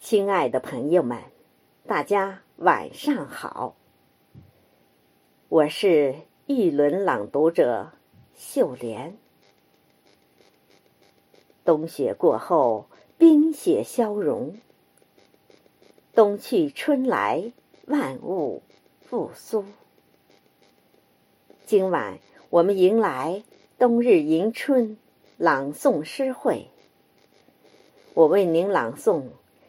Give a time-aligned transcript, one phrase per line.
[0.00, 1.22] 亲爱的朋友们，
[1.86, 3.76] 大家晚上好，
[5.48, 6.16] 我是
[6.46, 7.92] 玉轮朗读者
[8.34, 9.16] 秀莲。
[11.64, 14.56] 冬雪过后，冰雪消融，
[16.12, 17.52] 冬去春来，
[17.86, 18.64] 万物
[19.00, 19.64] 复苏。
[21.66, 22.18] 今晚
[22.50, 23.44] 我们迎来
[23.78, 24.98] 冬日迎春
[25.36, 26.66] 朗诵诗会，
[28.14, 29.22] 我为您朗诵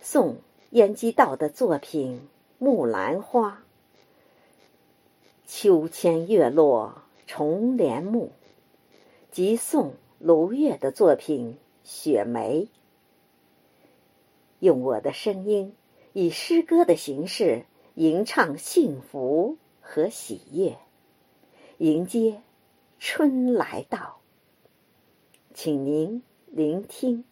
[0.00, 0.38] 宋
[0.70, 2.16] 晏几道的作品
[2.58, 3.50] 《木兰花》。
[5.46, 8.32] 秋千月落重帘幕，
[9.30, 11.52] 即宋卢月的作品
[11.84, 12.62] 《雪梅》。
[14.58, 15.72] 用我的声音，
[16.12, 20.76] 以诗歌的形式吟唱幸福和喜悦。
[21.78, 22.42] 迎接
[22.98, 24.18] 春来到，
[25.54, 27.24] 请您聆听。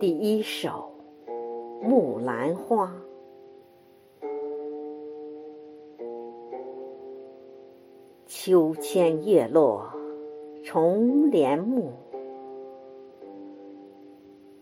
[0.00, 0.92] 第一首
[1.82, 2.94] 《木兰花》，
[8.28, 9.92] 秋千叶落
[10.62, 11.90] 重帘幕。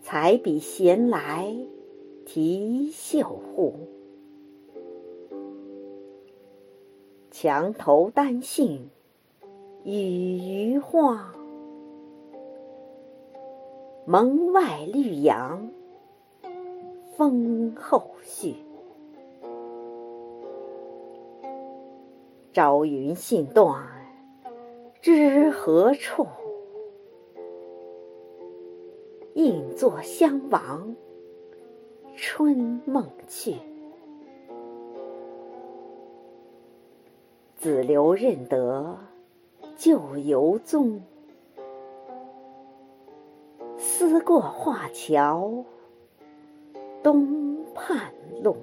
[0.01, 1.55] 彩笔闲来
[2.25, 3.75] 提绣户，
[7.29, 8.89] 墙头丹杏
[9.83, 11.31] 与余花，
[14.09, 15.69] 门外绿杨
[17.17, 18.55] 风后续。
[22.53, 23.85] 朝云信断
[25.01, 26.25] 知何处？
[29.33, 30.95] 应作相忘
[32.15, 33.55] 春梦去，
[37.57, 38.97] 子留认得
[39.75, 41.01] 旧游踪。
[43.99, 45.65] 思过画桥
[47.01, 48.13] 东畔
[48.43, 48.55] 路。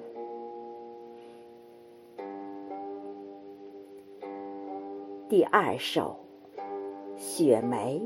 [5.29, 6.15] 第二首
[7.19, 8.01] 《雪梅》。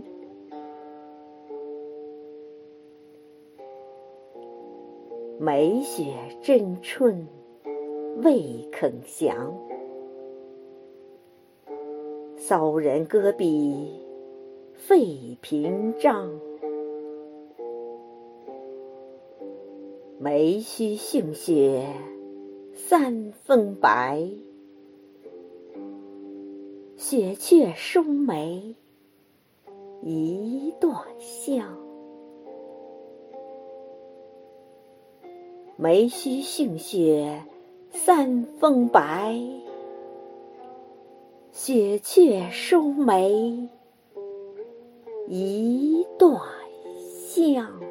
[5.39, 7.29] 梅雪争春
[8.23, 9.55] 未肯降，
[12.39, 14.03] 骚人阁笔
[14.73, 16.48] 费评章。
[20.21, 21.87] 梅须逊雪
[22.75, 24.29] 三分白，
[26.97, 28.75] 雪却输梅
[30.03, 31.79] 一段香。
[35.77, 37.45] 梅须逊雪
[37.93, 39.41] 三分白，
[41.53, 43.69] 雪却输梅
[45.29, 46.43] 一段
[47.29, 47.88] 香。